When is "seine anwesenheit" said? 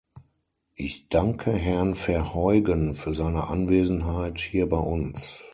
3.13-4.39